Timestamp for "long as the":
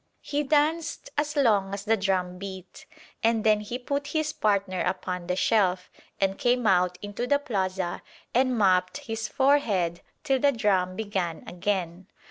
1.35-1.95